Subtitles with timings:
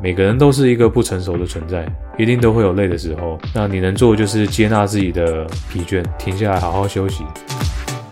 [0.00, 1.84] 每个人都是一个不成熟的存在，
[2.16, 3.36] 一定都会有累的时候。
[3.52, 7.24] 那你能做的就是接纳自己的疲倦，停下来好好休息。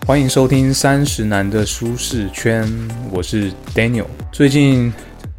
[0.05, 2.67] 欢迎收听三十男的舒适圈，
[3.09, 4.03] 我是 Daniel。
[4.33, 4.91] 最近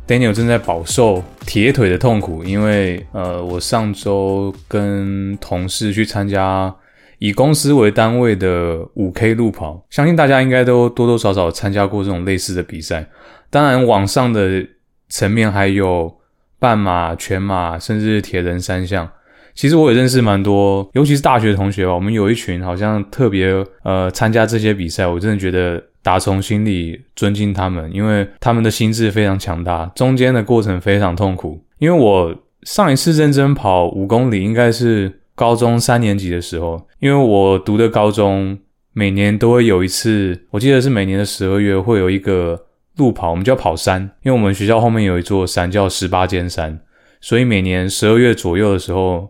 [0.07, 6.75] Daniel 正在饱受铁腿的痛苦，因为呃，我上周跟同事去参加
[7.19, 13.07] 以公司为单位的五 K 路跑，相信大家应该都多多少少参加过这种类似的比赛。
[13.51, 14.67] 当然，网上的
[15.11, 16.17] 层面还有。
[16.59, 19.09] 半马、全马，甚至铁人三项，
[19.55, 21.95] 其实我也认识蛮多，尤其是大学同学吧。
[21.95, 29.87] 我们有一群好像特别呃参加这些比赛，我真的觉得打从心里尊敬他们，因为他们的心智非常强大。
[29.95, 38.59] 中间的过程非常痛苦，因为我上一次认真跑五公里应该是高中三年级的时候，因为我读的高中
[38.93, 42.65] 每年都会有一次，我记得是每年的十二月会有一个。
[42.99, 46.79] 路跑，我们叫跑山，因为我们学校后面有一座山叫十八尖山，
[47.21, 49.29] 所以每年十二月左右的时候，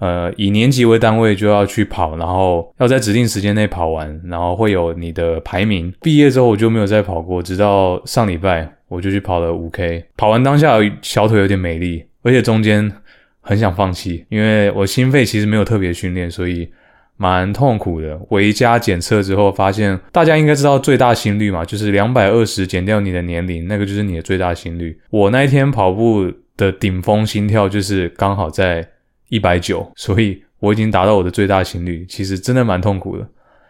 [0.00, 5.90] 呃，以年级为单位就要去跑，然后要在指定时间内跑完，然后会有你的排名。
[6.02, 12.92] 毕业之后我就没有再跑过，直到上礼拜我就去跑了五 K，跑完当下小腿有点美丽，而且中间
[13.40, 16.68] 很想放弃，因为我心肺其实没有特别训练，所以。
[17.16, 24.98] 蛮痛苦的，回家检测之后发现，大家应该知道最大心率嘛，就是两百二十减掉你的年龄，那个就是你的最大心率。
[25.10, 28.86] 我那一天跑步的顶峰心跳就是刚好在
[29.28, 33.26] 一百九，所以我已经达到我的最大心率，其实真的蛮痛苦的，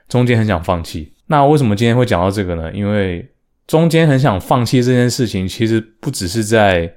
[0.08, 1.12] 中间很想放弃。
[1.26, 2.72] 那为什么今天会讲到这个呢？
[2.72, 3.28] 因为
[3.66, 6.94] 中间很想放弃这件事情，其实不只是在。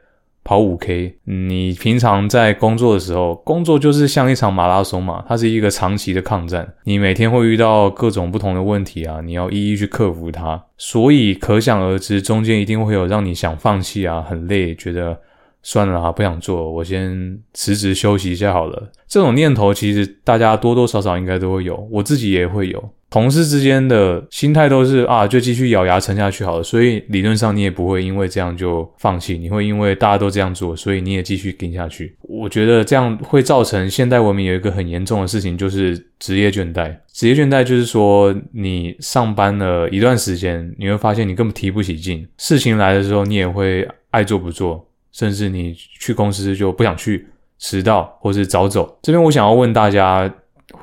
[0.47, 6.75] 跑五 K，你平常在工作的时候，工作就是像一场马拉松嘛，它是一个长期的抗战。
[6.85, 10.63] 你每天会遇到各种不同的问题啊，你要一一去克服它。
[10.77, 15.19] 所以可想而知，中间一定会有让你想放弃啊，很累，觉得
[15.61, 18.89] 算了啊，不想做，我先辞职休息一下好了。
[19.05, 22.89] 这种念头其实大家多多少少应该都会有，我自己也会有。
[23.09, 26.63] 同事之间的心态都是啊，就继续咬牙撑下去好了。
[26.63, 32.17] 所以理论上你也不会因为这样就放弃，你会因为大家都这样做，所以你也继续跟下去。
[32.21, 36.93] 我觉得这样会造成现代文明有一个很严重的事情，就是职业倦怠。
[37.13, 47.25] 职业倦怠就是说，你上班了一段时间，你会发现你根本提不起劲，事情来的时候你也会爱做不做，甚至你去公司就不想去，
[47.57, 48.99] 迟到或是早走。
[49.01, 50.29] 这边我想要问大家，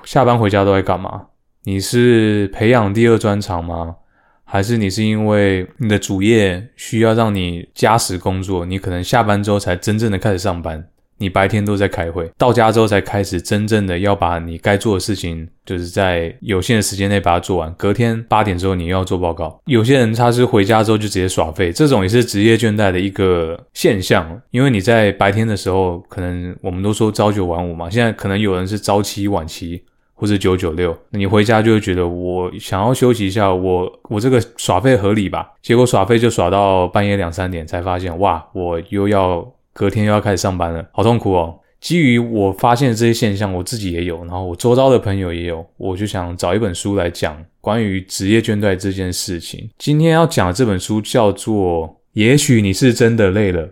[0.04, 1.26] 下班回家都在干嘛？
[1.66, 3.96] 你是培养第二专长吗？
[4.44, 8.66] 还是你是因为你的主业需要让你加时工作？
[8.66, 10.86] 你可能下班之后才真正的开始上班，
[11.16, 17.72] 你白天都在开会，到家之后才开始真正的要把你该做的事情，就是在有限的时间内把它做完。
[17.78, 19.58] 隔天八点之后你又要做报告。
[19.64, 24.38] 有些人他是回家之后就直接耍废，这种也是职业倦怠的一个现象。
[24.50, 29.82] 因为你在白天的时候，可能我们都说朝九晚五嘛，现在可能有人是朝七晚七。
[30.14, 35.52] 或者九九六，那你回家就会觉得我想要休息一下，我我这个耍费合理吧？
[35.60, 41.58] 结果耍费就耍到半夜两三点，才发现哇，我又要隔天又要开始上班了，好痛苦哦！
[41.80, 49.68] 基于我发现这些现象，我自己也有，然后我周遭的朋友也有，我就想找一本书来讲关于职业倦怠这件事情。
[49.76, 53.66] 今天要讲的这本书叫做《也许你是真的累了》，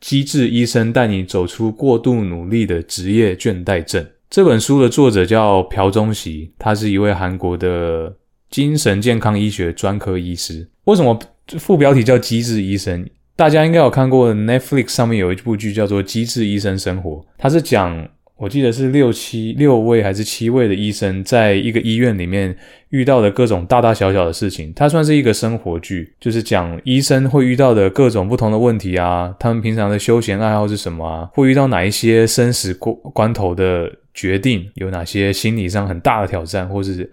[0.00, 4.06] 机智医生带你走出过度努力的职业倦怠症。
[4.34, 8.12] 这本书的作者叫朴忠熙，他是一位韩国的
[8.50, 10.68] 精神健康医学专科医师。
[10.86, 11.16] 为什么
[11.56, 13.08] 副标题叫“机智医生”？
[13.36, 18.08] 大家应该有看过 Netflix 上面有一部剧叫做《机智医生生活》，它是讲。
[18.36, 22.54] 我记得是六七六位还是七位的医生，在一个医院里面
[22.88, 37.10] 遇到的各种大大小小的事情，它算是一个生活剧，就是讲医生会遇到的各种不同的问题啊，他们平常的休闲爱好是什么啊，会遇到哪一些生死关关头的决定，有哪些心理上很大的挑战，或者是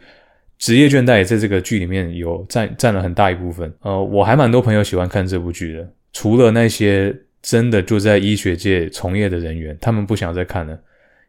[0.57, 3.73] 职业倦怠，也在这个剧里面有占占了很大一部分。
[3.81, 10.79] 呃，我还蛮多朋友喜欢看这部剧的，除了那些真的就在医学界从业的人员，他们不想再看了。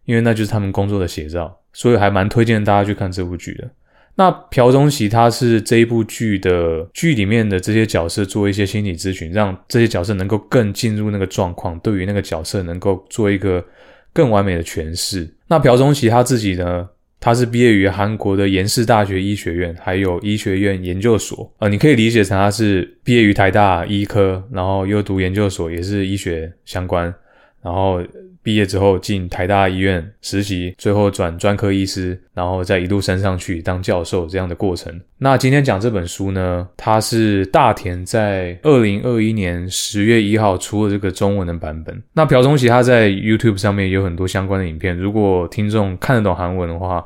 [0.05, 3.71] 因为那就是他们工作的写照，所以还蛮推荐大家去看这部剧的。
[4.17, 13.65] 那朴忠熙他是这一部剧的剧里面的这些角色做一些心理咨询，让这些角色能够更进入那个状况，对于那个角色能够做一个
[14.13, 15.29] 更完美的诠释。
[15.49, 16.89] 那朴钟奇他自己呢，
[17.21, 21.53] 他是毕业于韩国的延世大学医学院，还有医学院研究所。
[21.59, 27.15] 呃，你可以理解成他是毕业于台大医科，然后又读研究所，也是医学相关，
[27.63, 28.03] 然后。
[28.43, 35.01] 毕业之后进台大医院实习，最后转专科医师，然后再一路升上去当教授这样的过程。
[35.19, 42.03] 那今天讲这本书呢，它是大田在二零二一年十月一号出了这个中文的版本。
[42.13, 47.05] 那朴忠喜他在 YouTube 上面有很多相关的影片，如果听众看得懂韩文的话。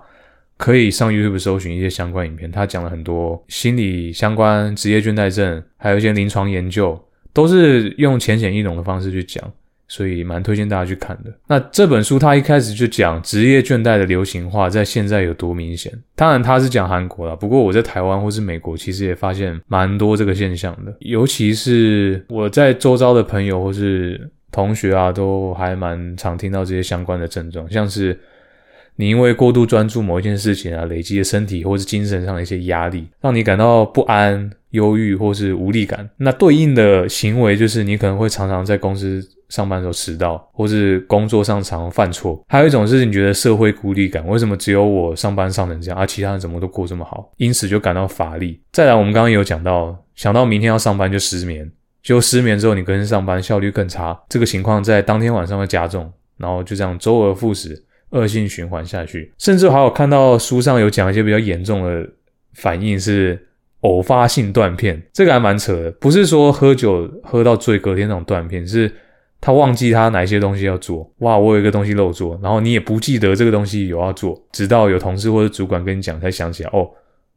[0.58, 6.98] 可以上 YouTube 搜寻一些相关影片，他讲了很多心理相关、职业倦怠症，还有一些临床研究，
[7.34, 9.52] 都是用浅显易懂的方式去讲，
[9.88, 11.32] 所以蛮推荐大家去看的。
[11.46, 28.18] 那这本书他一开始就讲职业倦怠的流行化在现在有多明显，当然他是讲韩国啦，不过我在台湾或是美国其实也发现蛮多这个现象的，尤其是我在周遭的朋友或是同学啊，都还蛮常听到这些相关的症状，像是。
[28.98, 36.08] 你因为过度专注某一件事情啊，累积的身体或是精神上的一些压力，让你感到不安、忧郁或是无力感。
[36.16, 42.42] 那对应的行为就是你可能会常常在公司上班时候迟到，或是工作上常犯错。
[42.48, 47.32] 还有一种是你觉得社会孤立感，为什么只有我上班上成这样，而其他人怎么都过这么好？
[47.36, 48.60] 因此就感到乏力。
[48.72, 51.70] 再来，我们刚刚有讲到，想到明天要上班就失眠，
[52.02, 57.82] 就失眠之后你隔天上班效率更差，这个情况在当天晚上会加重，然后就这样周而复始。
[58.10, 62.08] 恶性循环下去，甚至还有看到书上有讲一些比较严重的
[62.54, 63.36] 反应是
[63.80, 65.90] 偶发性断片，这个还蛮扯的。
[65.90, 68.90] 不是说喝酒喝到醉隔天那种断片，是
[69.46, 71.08] 他忘记他哪一些东西要做。
[71.18, 76.70] 哇，我有一个东西漏做，然后你也不记得这个东西有要做，直到有同事或者主管跟你讲才想起来。
[76.72, 76.84] 哦。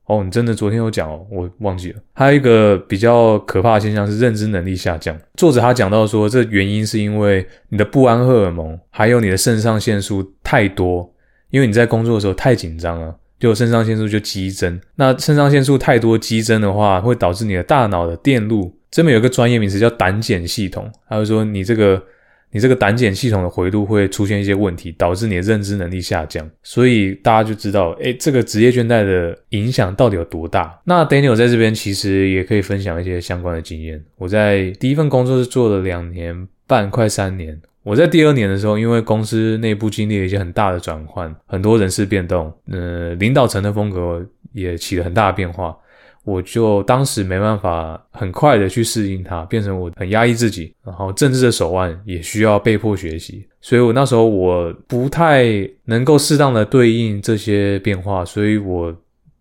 [0.05, 1.99] 哦，你真的昨天有讲哦，我忘记了。
[2.13, 5.15] 还有一个比较可怕的现象是认知能力下降。
[5.35, 11.07] 作者他讲到说，这原因是因为你的不安荷尔蒙还有你的肾上腺素太多，
[11.51, 14.81] 因为你在工作的时候太紧张了，就肾上腺素就激增。
[14.95, 22.01] 那肾上腺素太多激增的话，会导致你的大脑的电路，这边有一个专业名词叫胆碱系统，他就说你这个。
[22.51, 30.81] 你这个胆碱系统的回路会出现一些问题，导致你的认知能力下降，所以大家就知道，哎，这个职业倦怠的影响到底有多大？
[30.85, 34.03] 那 Daniel 在这边其实也可以分享一些相关的经验。
[34.17, 37.61] 我在第一份工作是做了两年半，快三年。
[37.83, 45.77] 我在第二年的时候，因为公司内部经历了一些很大的转换，很多人事变动，呃，领导层的风格也起了很大的变化。
[46.29, 55.45] 我就当时没办法很快的去适应它，变成我很压抑自己，然后政治的手腕也需要被迫学习，所以我那时候我不太
[55.85, 58.95] 能够适当的对应这些变化，所以我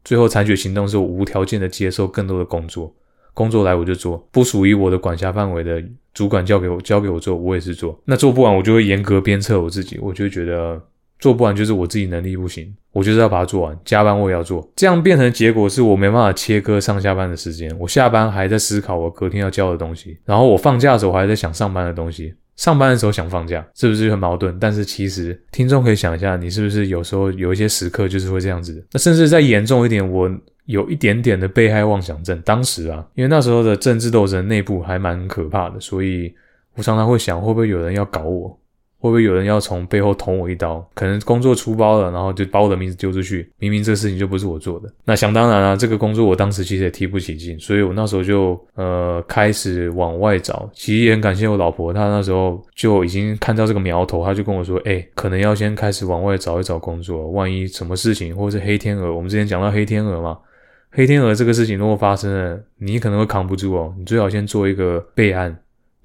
[0.04, 2.92] 最后采取行动是我无条件的接受更多的工作，
[3.34, 5.82] 工作来我就做，不属于我的管辖范围的
[6.14, 10.80] 主管交给我交给我做，我也是做，那做不完我就会严格鞭策我自己，我就觉得。
[11.18, 13.78] 做不完就是我自己能力不行，我就是要把它做完。
[13.84, 17.74] 加班我也要做，这样变成结果是我没办法切割上下班的时间。
[17.78, 22.34] 我下班还在思考我隔天要交的东西，然后我放假的时候我还在想上班的东西。
[22.56, 24.58] 上班的时候想放假，是不是很矛盾？
[24.58, 28.84] 但是其实听众可以想一下，你是不是有时候有一些时刻就是会这样子？
[28.90, 30.28] 那甚至再严重一点，我
[30.64, 32.42] 有一点点的被害妄想症。
[32.44, 36.34] 当时啊，因为那时候的政治斗争内部还蛮可怕的，所以
[36.74, 38.58] 我常常会想，会不会有人要搞我？
[39.00, 40.84] 会不会有人要从背后捅我一刀？
[40.94, 43.48] 可能工作出包了，然后就把我的名字丢出去。
[43.58, 44.92] 明明这个事情就不是我做的。
[45.04, 50.68] 那想当然啊，这个工作我当时其实也提不起劲，所以我那时候就呃开始往外找。
[50.72, 59.14] 其实也很感谢我老婆，她那时候就已经看到这个苗头，她就跟我说：“哎，可能要先开始往外找一找工作，万一什么事情，或者是黑天鹅。
[59.14, 60.36] 我们之前讲到黑天鹅嘛，
[60.90, 63.94] 黑天鹅这个事情如果发生了，你可能会扛不住哦。
[63.96, 65.56] 你最好先做一个备案。”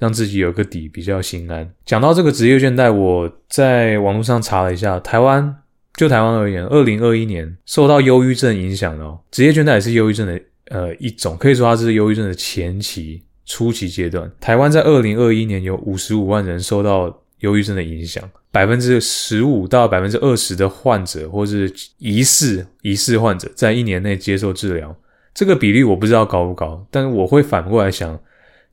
[0.04, 1.74] 让自己有个底，比较心安。
[1.86, 5.56] 讲到这个职业倦怠，我在网络上查了一下，台湾
[5.96, 10.42] 就台湾而言，二零二一年受到忧郁症影响的职业倦怠也是忧郁症的
[10.72, 14.30] 呃一种，可以说它是忧郁症的前期初期阶段。
[14.42, 24.94] 台湾在二零二一年有五十五万人受到忧郁症的影响，百分之十五到百分之二十的患者或是疑似疑似患者在一年内接受治疗，
[25.34, 28.20] 这个比例我不知道高不高，但是我会反过来想。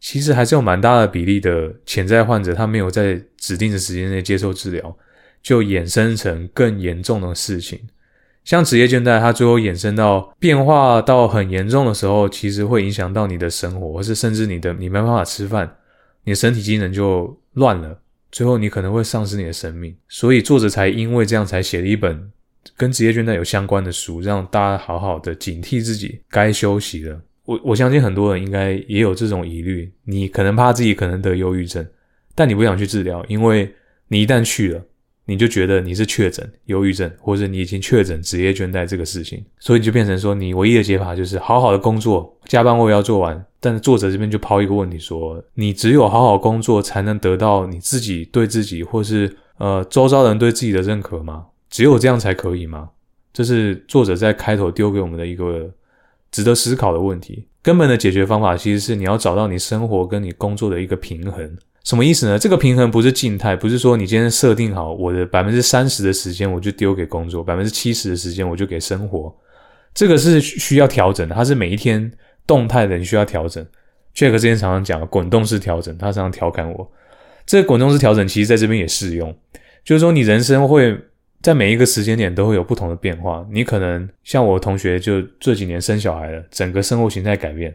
[0.01, 4.97] 其实还是有蛮大的比例的潜在患者，他没有在指定的时间内接受治疗，
[5.43, 7.79] 就衍生成更严重的事情。
[8.43, 15.77] 像职业倦怠，它最后衍生到变化到很严重的时候，其实会影响到你的生活，或是甚至你的你没办法吃饭，
[16.25, 18.01] 你的身体机能就乱了，
[18.33, 19.95] 最后你可能会丧失你的生命。
[20.09, 22.33] 所以作者才因为这样才写了一本
[22.75, 27.21] 跟职业倦怠有相关的书，让大家好好的警惕自己该休息了。
[27.51, 31.85] 我我相信很多人应该也有这种疑虑，你可能怕自己可能得忧郁症，
[32.37, 33.69] 但你不想去治疗，因为
[34.07, 34.81] 你一旦去了，
[35.25, 43.45] 你就觉得你是确诊忧郁症，或者你已经确诊职业倦怠这个事情，所以你就变成说，你唯一的解法就是好好的工作，加班我也要做完。
[43.59, 49.29] 但是作者这边就抛一个问题说，你只有好好工作，才能得到你自己对自己或是
[49.59, 51.47] 呃，周遭人对自己的认可吗？
[51.69, 52.91] 只有这样才可以吗？
[53.33, 55.69] 这是作者在开头丢给我们的一个
[56.31, 57.47] 值得思考的问题。
[57.63, 61.57] 根本的解决方法其实是你要找到你生活跟你工作的一个平衡。
[61.85, 62.39] 什么意思呢？
[62.39, 69.35] 这个平衡不是静态，不是说你今天设定好我的百分之三十的时间我就丢给工作，百分之七十的时间我就给生活。
[69.95, 72.11] 这个是需要调整的，它是每一天
[72.47, 73.67] 动态的，你需要调整。
[74.15, 76.91] Jack 之前常常讲滚动式调整，他常常调侃我。
[77.47, 79.35] 这个滚动式调整其实在这边也适用，
[79.83, 80.97] 就是说你人生会
[81.43, 83.47] 在每一个时间点都会有不同的变化。
[83.51, 87.75] 你可能像我同学，就这几年生小孩了，整个生活形态改变，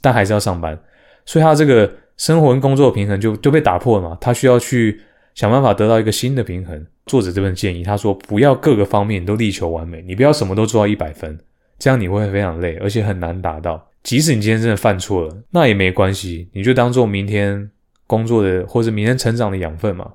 [0.00, 0.78] 但还是要上班，
[1.24, 4.16] 所以他这个生活跟工作平衡就就被打破了嘛。
[4.20, 5.00] 他需要去
[5.34, 6.86] 想办法得到一个新的平衡。
[7.06, 11.38] 作者这份建议他说，不要各个方面都力求完美，你不要什么都做到一百分，
[11.78, 13.90] 这样你会非常累，而且很难达到。
[14.02, 17.70] 即使你今天真的犯错了，那也没关系，你就当做明天。
[18.06, 20.12] 工作的或者明天成长的养分嘛，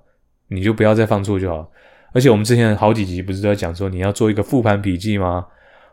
[0.49, 1.71] 你就不要再犯错就好。
[2.13, 5.45] 而且我们之前好几集不是都在讲说你要做一个复盘笔记吗？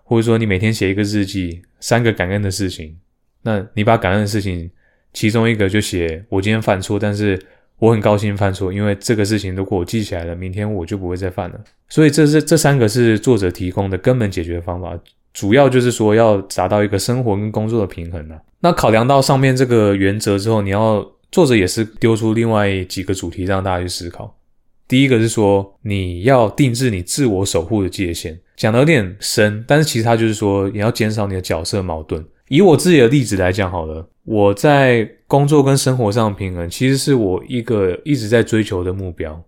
[0.04, 2.96] 或者说你每天写一个日记，三个感恩的事情。
[3.42, 4.70] 那你把感恩的事情
[5.12, 7.40] 其中一个就写我今天犯错，但是
[7.78, 11.60] 我很高兴犯错，因为这个事情如果我记起来了，明天我就不会再犯了。
[11.88, 14.98] 所以这是这三个是作者提供的根本解决方法，
[15.32, 18.40] 主要就是说要达到一个生活跟工作的平衡啊。
[18.60, 21.06] 那考量到上面这个原则之后，你要。
[21.32, 24.35] 作者也是丢出另外几个主题让大家去思考。
[24.88, 32.24] 第一个是说你要定制你自我守护的界限，讲的有点深，但是其实他就是说你要减少你的角色矛盾。
[32.48, 39.42] 以我自己的例子来讲好了，我在工作跟生活上平衡，其实是我一个一直在追求的目标。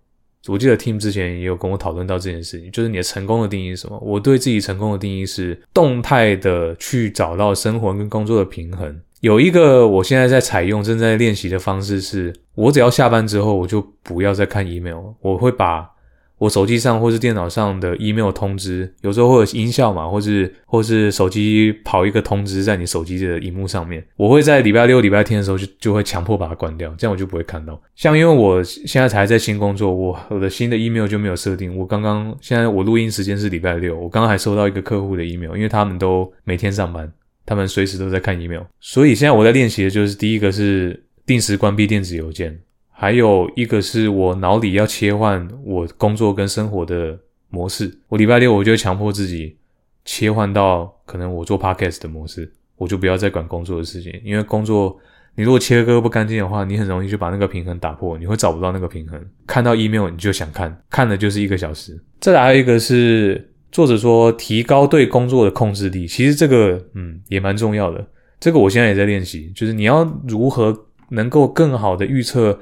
[0.47, 3.97] 我记得 Tim 之前也有跟我讨论到这件事情，就是你的成功的定义是什么？
[3.99, 8.99] 我对自己成功的定义是动态的去找到生活跟工作的平衡。
[9.19, 15.89] 有一个我现在在采用、正在练习的方式是，我只要下班之后，我就不要再看 email，我会把
[16.37, 27.77] 我手机上或是电脑上的 email 通知，有时候会有音效嘛，或是或是手机跑一个通知在你手机的荧幕上面，我会在礼拜六、礼拜天的时候就就会强迫把它关掉，这样我就不会看到。
[27.95, 31.75] 像因为我现在才在新工作，我我的新的 email 就没有设定。
[31.75, 37.11] 我刚刚现在我录音时间是礼拜六，我刚刚还收到一个客户的 email，因为他们都每天上班。
[37.49, 42.55] 他们随时都在看 email，所以现在我在练习的就是第一个是定时关闭电子邮件，
[42.91, 47.17] 还有一个是我脑里要切换我工作跟生活的
[47.49, 47.91] 模式。
[48.07, 49.57] 我礼拜六我就强迫自己
[50.05, 54.95] 切换到可能我做 podcast 的模式，我就不要再管工作的事情，因为工作
[55.33, 59.19] 你如果切割不干净的话，你很容易就把那个平衡打破，你会找不到那个平衡。
[59.47, 61.99] 看到 email 你就想看，看的就是一个小时。
[62.19, 63.48] 再还有一个是。
[63.71, 68.05] 作者说，提高对工作的控制力，其实这个嗯也蛮重要的。
[68.39, 70.75] 这个我现在也在练习，就是你要如何
[71.09, 72.59] 能够更好的预测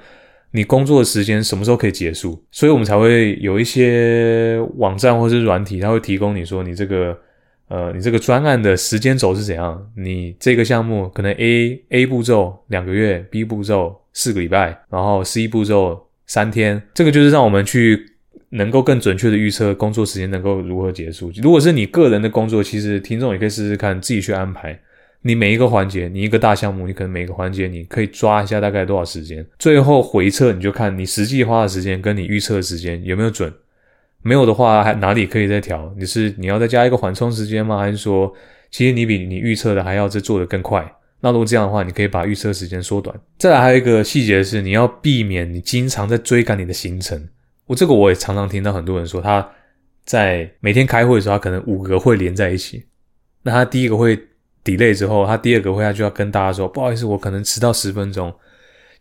[0.52, 7.18] 你工作的时间什么时候可以结束，所以我们才会有一些网站或是软体，它会提供你说你这个
[7.70, 18.17] 呃你这个专案的时间轴是怎样，你这个项目可能 A A 步骤两个月，B 步骤四个礼拜，然后 C 步骤三天，这个就是让我们去。
[18.50, 21.32] 能够更准确的预测工作时间能够如何结束。
[21.42, 24.80] 如果是你个人的工作，其实听众也可以试试看，自己去安排。
[25.24, 33.52] 你每一个环节，你一个大项目，你可能每个环节你可以抓一下大概多少时间，最后回测你就看你实际花的时间跟你预测的时间有没有准。
[34.22, 35.94] 没有的话，还哪里可以再调？
[35.98, 37.78] 你是你要再加一个缓冲时间吗？
[37.80, 38.34] 还是说，
[38.72, 40.90] 其实你比你预测的还要再做的更快？
[41.20, 43.16] 那如果这样的话，你可以把预测时间缩短。
[43.38, 47.28] 再来还有一个细节是，你要避免你经常在追赶你的行程。
[47.68, 49.48] 我这个我也常常听到很多人说，他
[50.06, 52.84] 在每天开会的时候，他可能五个会连在一起。
[53.44, 54.18] 那他第一个会
[54.64, 58.34] delay 之后，他第二个会他就要跟大家说，不好意思，我可能迟到十分钟。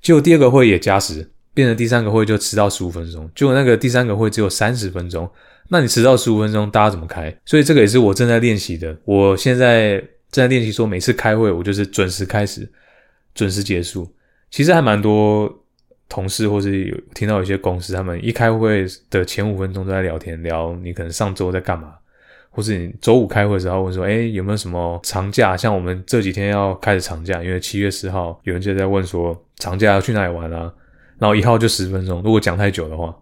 [0.03, 3.31] 结果第二个会也加时，变成第三个会就迟到十五分钟。
[3.35, 5.31] 结果那个第三个会只有三十分钟，
[5.69, 7.35] 那你迟到十五分钟，大家怎么开？
[7.45, 8.97] 所以这个也是我正在练习的。
[9.05, 9.99] 我现在
[10.31, 12.69] 正在练习说，每次开会我就是准时开始，
[13.35, 14.13] 准时结束。
[14.51, 15.63] 其实还蛮多。
[16.09, 21.95] 同事或是有听到有些公司，他们一开会的前五分钟都在聊天，聊你可能上周在干嘛，
[22.51, 25.57] 或是你周五开会的时候问说，哎，有没有什么长假？
[25.57, 30.73] 像我们这几天要开始长假，因为七月十号有人就在问说长假要去哪里玩啊？
[31.19, 33.13] 然后一号就十分钟，如果讲太久的话，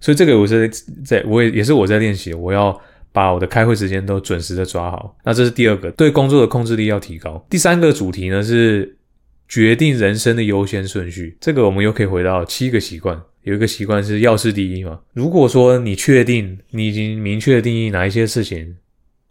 [0.00, 0.66] 所以这个我是
[1.04, 2.74] 在我也也是我在练习，我要
[3.12, 5.14] 把我的开会时间都准时的抓好。
[5.24, 7.44] 那这是第二个，对工作的控制力要提高。
[7.50, 8.96] 第三个主题呢是。
[9.48, 13.20] 决定人生的优先顺序，这个我们又可以回到七个习惯。
[13.42, 14.98] 有一个习惯是要事第一嘛。
[15.12, 18.74] 如果说你确定你已经明确定义哪一些事情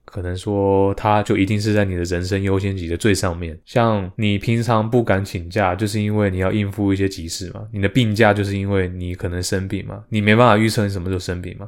[0.05, 3.57] 可能说它就一定是在你的人生优先级的最上面。
[3.65, 7.67] 像你平常不敢请假，就是因为你要应付一些急事嘛。
[7.71, 11.67] 你的病假就是因为你可能生病嘛，你没办法预测你什么时候生病嘛，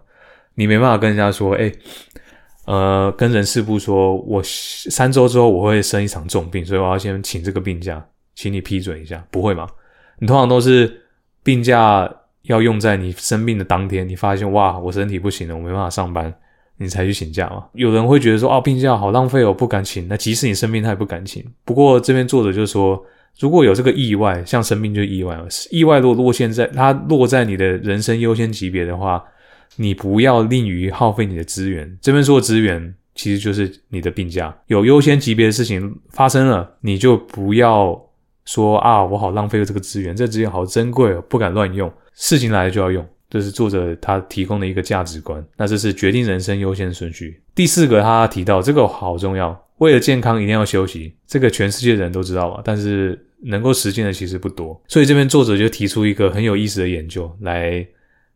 [0.53, 1.71] 你没办法跟人家说，哎，
[2.65, 9.67] 呃，跟人事部说我三周之后我会生一场重病，所以我要先请这个病假，请你批准一下，不会吗？
[10.19, 11.01] 你通常都是
[11.43, 12.09] 病假
[12.43, 16.33] 要用在你生病的当天，你发现哇，我身体不行了，我没办法上班。
[16.77, 17.65] 你才去请假嘛？
[17.71, 20.09] 有人会觉得说，哦，病假好浪费哦，不敢请。
[20.09, 21.41] 那即使你生病，他也不敢请。
[21.63, 23.01] 不过这边作者就说，
[23.39, 25.47] 如果有这个意外，像生病就意外了。
[25.71, 29.23] 意外如果落现在它落在你的人生优先级别的话，
[29.77, 31.97] 你不要吝于耗费你的资源。
[32.01, 34.53] 这边说的资源，其实就是你的病假。
[34.67, 37.97] 有优先级别的事情发生了，你就不要
[38.45, 41.91] 说啊，我好浪费了这个资源，这资源好珍贵哦，不敢乱用。
[42.13, 43.05] 事情来了就要用。
[43.27, 47.41] 这是作者他提供的一个价值观，那这是决定人生优先顺序。
[47.53, 52.61] 第四个，他提到这个好重要，为了健康一定要休息，这个全世界人都知道吧？
[52.63, 57.85] 但是能够实践的其实不多，所以这边作者就提出一个很有意思的研究来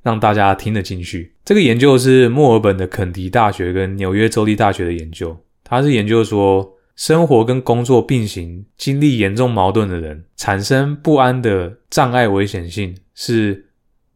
[0.01, 1.31] 让大家听得进去。
[1.45, 13.65] 这个研究是墨尔本的肯迪大学跟纽约州立大学的研究，他是研究说生活跟工作并行、经历严重矛盾的人产生不安的障碍危险性是。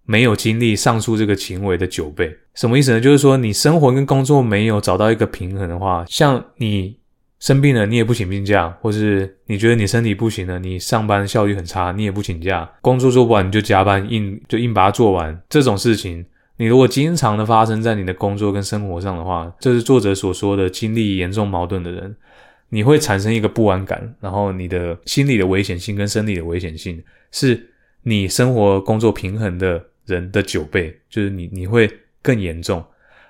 [0.06, 3.00] 没有经历上述这个行为的九倍，什么意思呢？
[3.00, 7.00] 就是说你生活跟工作没有找到一个平衡的话，像你
[7.40, 15.42] 生病了，你也不请病假，或是你觉得你身体不行了，你上班效率很差，你也不请假，工作做不完你就加班，硬就硬把它做完。
[15.48, 16.25] 这种事情，
[16.58, 22.13] 你如果经常的发生在你的工作跟生活上的话，这是作者所说的经历严重矛盾的人，
[22.74, 27.01] 你会产生一个不安感，然后你的心理的危险性跟生理的危险性
[27.32, 27.70] 是
[28.01, 29.82] 你生活工作平衡的。
[30.06, 31.89] 人的九倍，就是你你会
[32.22, 32.84] 更严重，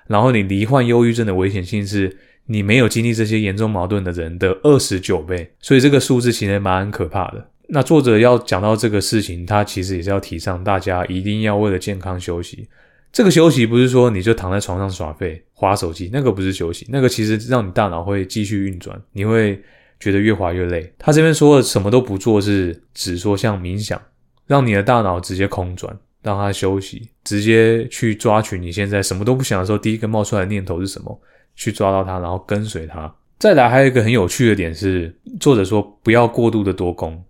[0.08, 7.48] 然后你罹患忧郁症的危险性是你没有经历这些严重矛盾的人的二十九倍，所以这个数字其实蛮可怕的。
[7.68, 12.66] 那作者要讲到这个事情，他其实也是要提倡大家一定要为了健康休息。
[13.14, 19.58] 这个休息不是说你就躺在床上耍废、划手机，那个不是休息，那个其实让你大脑会继续运转，你会
[19.98, 20.92] 觉得越滑越累。
[20.98, 23.98] 他这边说的什么都不做，是只说像冥想，
[24.46, 25.96] 让你的大脑直接空转。
[26.24, 31.20] 让它休息，直接去抓取你现在什么都不想的时候，第一个冒出来的念头是什么？
[31.54, 33.14] 去抓到它，然后跟随它。
[33.38, 37.22] 再来，还有一个很有趣的点是，作者说不要过度的多功，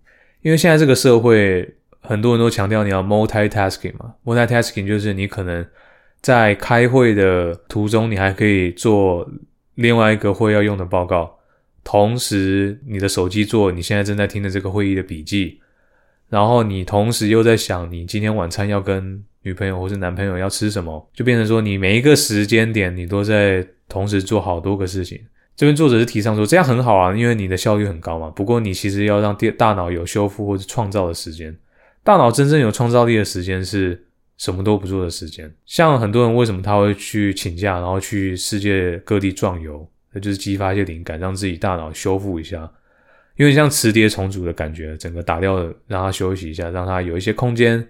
[0.43, 5.67] 因为现在这个社会很多人都强调你要 multitasking 嘛，multitasking 就是你可能
[6.25, 9.29] 在开会的途中，你还可以做
[9.75, 11.37] 另外一个会要用的报告，
[11.83, 15.59] 同时你的手机做你现在正在听的这个会议的笔记。
[16.27, 25.21] 然后你同时又在想，你今天晚餐要跟女朋友或是男朋友要吃什么，就变成说你每一个时间点你都在同时做好多个事情。
[25.55, 28.31] 这边作者是提倡说这样很好啊，因为你的效率很高嘛。
[28.31, 31.55] 不过你其实要让电大脑有修复或者创造的时间。
[32.03, 34.04] 大脑真正有创造力的时间是
[34.37, 35.53] 什么都不做的时间。
[35.65, 42.69] 像很多人为什么他会去请假，然后去世界各地壮游，那就是激发一些灵感，让自己大脑修复一下。
[43.37, 47.85] 因为像磁碟重组的感觉，整个打掉，让他休息一下，让他有一些空间、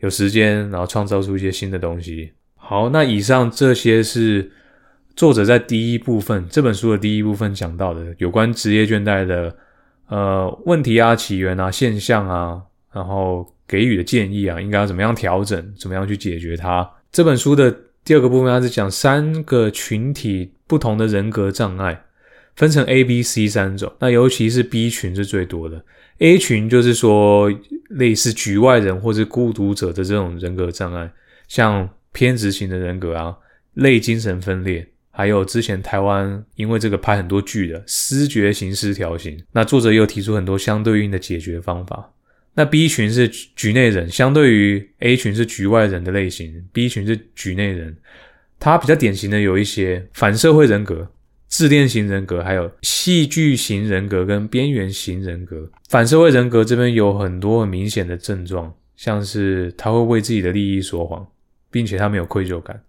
[0.00, 2.32] 有时间，然后创造出一些新的东西。
[2.54, 4.50] 好，那以上这些是
[5.14, 9.54] 作者在第一部分这本书的第一部分讲到的有关职业倦怠的
[10.08, 16.88] 呃问题啊、起源啊、现象啊，然后给予的建议啊，应该要怎么样调整，怎么样去解决它。
[17.10, 17.74] 这本书的
[18.04, 22.02] 第二个部分，它是讲三个群体不同的人格障碍。
[22.54, 25.84] 分成 A、B、C 三种，那尤其是 B 群是最多的。
[26.20, 27.52] A 群就是说
[27.90, 31.12] 类似局外人或者孤独者的这种人格障碍，
[31.48, 33.36] 像偏执型的人格啊、
[33.74, 39.38] 类精神分裂，还有之前台湾因为这个拍很多剧的思觉型失调型。
[39.52, 42.10] 那作者又提出很多相对应的解决方法。
[42.56, 47.96] 那 B 群是局内人，相对于 A 群是局外人的类型，B 群是局内人，
[48.58, 51.12] 他比较典型的有一些反社会人格。
[51.48, 61.24] 自恋型人格，还有戏剧型人格跟边缘型人格，反社会人格这边有很多很明显的症状，像是他会为自己的利益说谎，
[61.70, 62.82] 并且他没有愧疚感，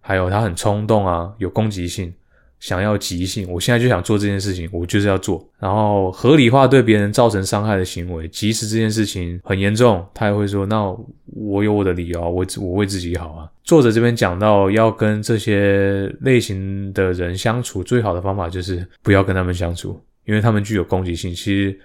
[0.00, 2.12] 还有他很冲动啊，有攻击性。
[2.60, 10.84] 想要急性，我现在就想做这件事情，我就是要做，然后合理化对别人造成伤害的行为，即使这件事情很严重，他也会说：“那
[11.26, 21.34] 我有我的理由，我我为自己好啊。”作者这边讲到，要跟这些类型的人相处，最好的方法就是不要跟他们相处，因为他们具有攻击性。
[21.34, 21.78] 其实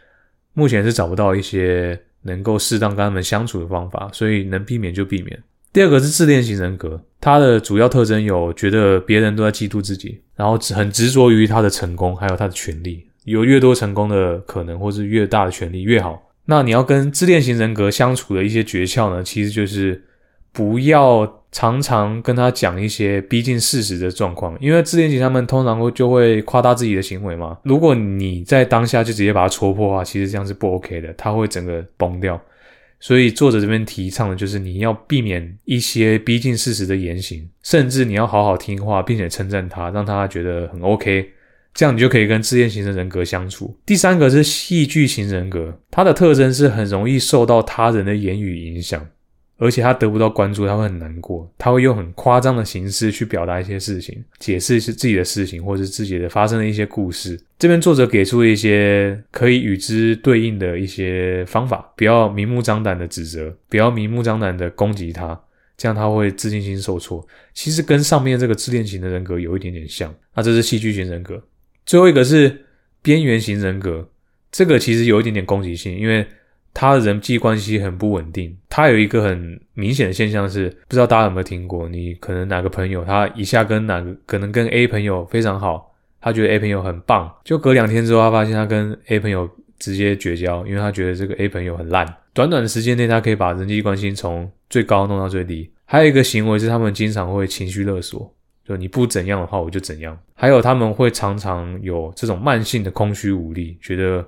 [0.54, 5.44] 目前是找不到一些能够适当跟他们相处的方法，所以能避免就避免。
[5.74, 16.22] 第二个是自恋型人格，他的主要特征有觉得别人都在嫉妒自己，然后很执着于他的成功，还有他的权利，有越多成功的可能，或是越大的权利越好。
[16.46, 20.00] 那你要跟自恋型人格相处的一些诀窍呢，其实就是
[20.52, 27.58] 不要常常跟他讲一些逼近事实的状况，因为自恋型他们通常会就会夸大自己的行为嘛。
[27.64, 32.40] 如果你在当下就直接把他戳破的话，其实这样是不 OK 的，他会整个崩掉。
[33.04, 41.30] 所以作者这边提倡的就是你要避免一些逼近事实的言行，甚至你要好好听话，并且称赞他，让他觉得很 OK。
[41.74, 43.78] 这样你就可以跟自恋型的人格相处。
[43.86, 49.06] 第三个是戏剧型人格，他的特征是很容易受到他人的言语影响，
[49.58, 57.40] 而且他得不到关注，他会很难过，他会用很夸张的形式去表达一些事情，解释是自己的事情，或者是自己的发生的一些故事。
[57.58, 65.40] 这边作者给出一些可以与之对应的一些方法，不要明目张胆的指责，不要明目张胆的攻击他，
[65.78, 67.26] 这样他会自信心受挫。
[67.54, 70.14] 其实跟上面这个自恋型的人格有一点点像。
[70.36, 71.42] 那这是戏剧型人格。
[71.86, 72.66] 最后一个是
[73.02, 74.10] 边缘型人格，
[74.52, 76.26] 这个其实有一点点攻击性，因为
[76.74, 78.56] 他的人际关系很不稳定。
[78.68, 81.88] 他有一个很明显的现象是，不知道大家有没有听过？
[81.88, 92.06] 你可能哪个朋友，他一下跟哪个可能跟 A 朋友非常好，他觉得 A 朋友很棒，就隔两天之后，他发现他跟 A 朋友直接绝交，因为他觉得这个 A 朋友很烂。
[92.34, 95.70] 短短的时间内，他可以把人际关系从最高弄到最低。
[95.86, 98.34] 还有一个行为是，他们经常会情绪勒索。
[98.66, 100.18] 就你不怎样的话，我就怎样。
[100.34, 104.26] 还有他们会常常有这种慢性的空虚无力，觉得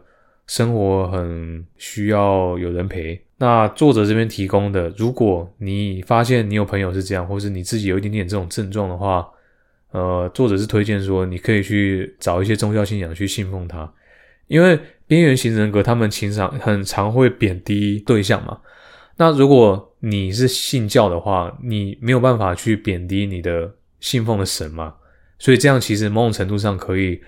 [0.47, 3.19] 生活很需要有人陪。
[3.37, 9.27] 那作者这边提供的，如果你发现你有朋友是这样，或是你自己有一点点这种症状的话，
[9.91, 13.91] 呃，作者是推荐说你可以去找一些宗教信仰去信奉他，
[14.47, 18.59] 因为边缘型人格他们情常很常会贬低对象嘛。
[19.17, 23.75] 那如果你是信教的话，你没有办法去贬低你的。
[24.01, 24.93] 信奉的神嘛，
[25.39, 27.19] 所以这样其实某种程度上可以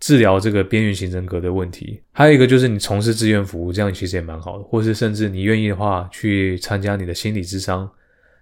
[0.00, 2.00] 治疗这个边缘型人格的问题。
[2.12, 7.88] 还有一个就是你从事志愿服务，这样其实也蛮好的，或是甚至你愿意的话去参加你的心理智商，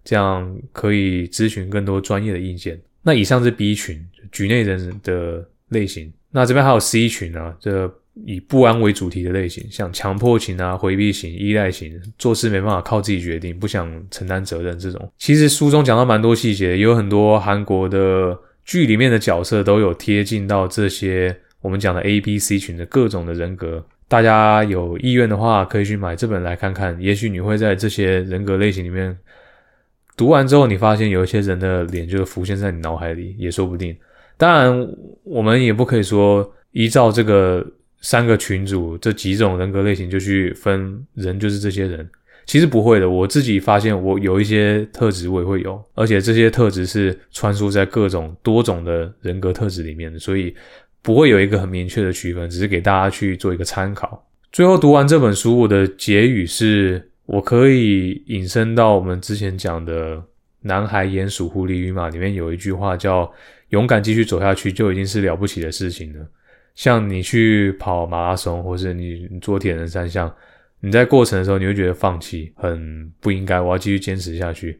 [0.05, 2.81] 这样可以咨询更多专业的意见。
[3.03, 7.93] 那以上是 B 群局内人的类型，那这边还有 C 群啊，这。
[8.25, 15.13] 以不安为主题的类型，像强迫型啊、回避型、依赖型，做事没办法靠自己决定，不想承担责任这种。
[15.19, 23.85] 其实书中讲到蛮多细节，有很多韩国的剧里面的角色都有贴近到这些我们讲的 A、B、C 群的各种的人格。
[24.09, 29.17] 大家有意愿的话，可以去买这本来看看，也许你会在这些人格类型里面
[30.17, 33.97] 读完之后，你发现有一些人的脸就浮现在你脑海里，也说不定。
[34.37, 34.89] 当然，
[35.23, 37.67] 我们也不可以说依照这个。
[38.07, 42.07] 三个群组这几种人格类型就去分人，就是这些人，
[42.47, 43.09] 其实不会的。
[43.09, 50.55] 我自己发现我有一些特质我也会有，而且这些特质是穿梭在各种多种的人格特质里面的，所以
[51.03, 54.27] 不会有一个很明确的区分，只是给大家去做一个参考。
[54.53, 60.17] 最后读完这本书，我的结语是我可以引申到我们之前讲的
[60.61, 63.31] 《男孩、鼹鼠、狐狸与马》里面有一句话叫
[63.71, 66.27] “勇敢继续走下去就已经是了不起的事情了”。
[66.77, 70.33] 像你去跑马拉松，或是你做铁人三项，
[70.85, 74.79] 你在过程的时候，你会觉得放弃很不应该，我要继续坚持下去。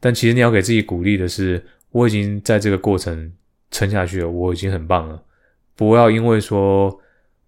[0.00, 3.32] 但其实你要给自己鼓励的是，我已经在这个过程
[3.70, 5.22] 撑下去了，我已经很棒了。
[5.76, 6.98] 不要因为说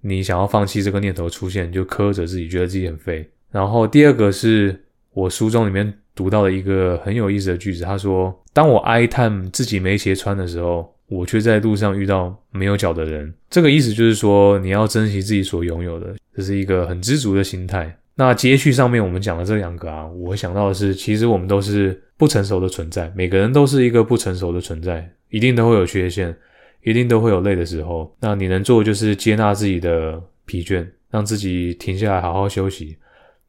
[0.03, 3.29] 你想要放弃这个念头出现，就苛责自己，觉得自己很废。
[3.51, 17.99] 然后第二个是我书中里面读到的一个很有意思的句子，他说：“当我哀叹自己没鞋穿的时候。”我却在路上遇到没有脚的人，这个意思就是说，你要珍惜自己所拥有的，这是一个很知足的心态。
[18.15, 26.37] 那接续上面我们讲的这两个啊，我想到的是，其实我们都是不成熟的存在，每个人都是一个不成熟的存在，一定都会有缺陷，
[26.83, 28.15] 一定都会有累的时候。
[28.21, 32.97] 那你能做的就是接纳自己的疲倦，让自己停下来好好休息。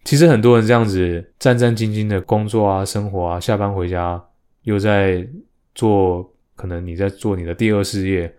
[0.03, 4.23] 其实很多人这样子战战兢兢的工作啊、生活啊，下班回家
[4.63, 5.27] 又在
[5.75, 6.33] 做。
[6.57, 8.33] 可能你在做你的第二事业，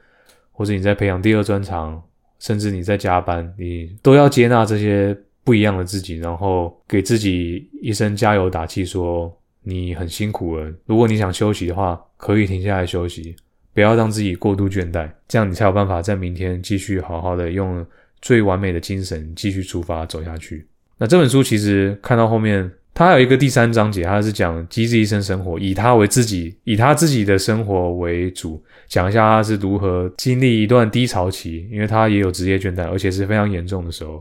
[0.51, 2.03] 或者你在培养第二专长，
[2.39, 10.73] 甚至你在加班，你都要接纳这些不一样的自己，然后给自己一声加油打气，说你很辛苦了。
[10.87, 13.35] 如果你想休息的话，可以停下来休息，
[13.75, 17.85] 不要让自己过度倦怠，这样你才有办法在明天继续好好的用
[18.21, 20.67] 最完美的精神继续出发走下去。
[20.97, 22.71] 那这本书其实看到后面。
[22.99, 34.21] 他有一个第三章节，他是讲机智医生生活，以他为自己，以他自己的生活为主，讲一下他是如何经历一段低潮期，因为他也有职业倦怠，而且是非常严重的时候。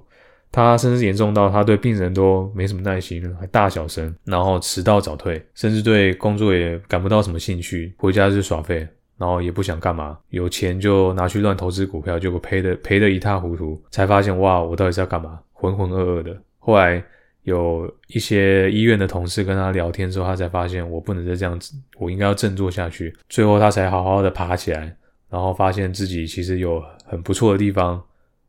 [0.52, 8.88] 他甚至严重到他对病人都没什么耐心，还大小声，然后迟到早退，甚至对工作也感不到什么兴趣，回家就耍废，
[9.18, 15.40] 然后也不想干嘛，有钱就拿去乱投资股票，结果赔的赔的一塌糊涂，才发现哇，我到底是要干嘛？
[15.52, 16.38] 浑浑噩噩的。
[16.60, 17.04] 后来
[17.48, 23.16] 有一些医院的同事跟他聊天之后，他才发现我不能再这样子，我应该要振作下去。
[23.30, 24.94] 最后他才好好的爬起来，
[25.30, 28.04] 然后发现自己其实有很不错的地方，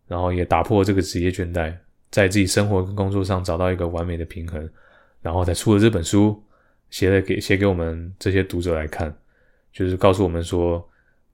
[0.09, 1.73] 然后也打破这个职业倦怠。
[2.11, 4.69] 在自己生活跟工作上找到一个完美的平衡，
[5.23, 6.43] 然后才出了这本书，
[6.91, 9.15] 写了给写给我们这些读者来看，
[9.73, 10.85] 就是告诉我们说，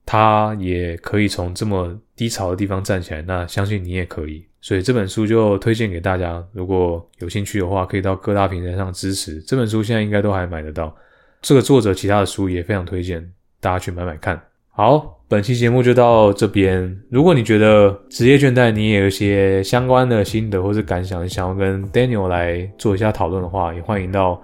[0.05, 4.45] 他也可以从这么低潮的地方站起来，那相信你也可以。
[4.61, 9.39] 所以这本书就推荐给大家，如果有兴趣的话，可以到各大平台上支持。
[9.41, 10.95] 这本书现在应该都还买得到，
[11.41, 13.23] 这个作者其他的书也非常推荐
[13.59, 14.41] 大家去买买看。
[14.69, 16.99] 好，本期节目就到这边。
[17.09, 24.41] 如果你觉得职业倦怠，你也有一些相关的心得或是感想，想要跟 Daniel 来做一下讨论的话，也欢迎到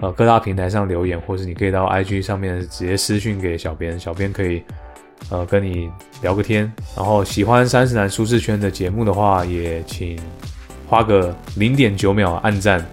[0.00, 4.64] 呃各大平台上留言，或是你可以到 IG 上面直接私讯给小编，小编可以
[5.30, 5.90] 呃跟你
[6.22, 6.70] 聊个天。
[6.96, 10.18] 然后喜欢三十男舒适圈的节目的话，也请
[10.88, 12.84] 花个零点九秒按赞，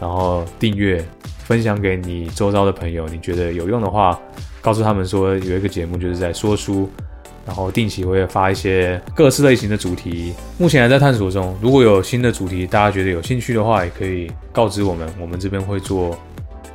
[0.00, 1.04] 然后订阅，
[1.44, 3.06] 分享给你周遭的朋友。
[3.08, 4.18] 你觉得有用的话。
[4.64, 6.88] 告诉他们说有一个节目就是在说书，
[7.44, 11.52] 然后定期会发一些各式类型的主题，目前还在探索中。
[11.60, 16.16] 如果有新的主题，大家觉得有兴趣的话，也可以告知我们，我们这边会做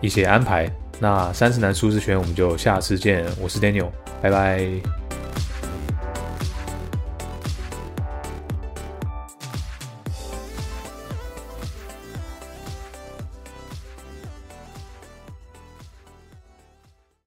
[0.02, 0.70] 一些安排。
[1.00, 3.26] 那三十男舒适圈，我们就下次见。
[3.40, 3.90] 我是 Daniel，
[4.22, 5.07] 拜拜。